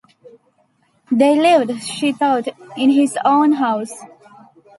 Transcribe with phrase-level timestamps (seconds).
[1.11, 3.93] They lived, she thought, in his own house.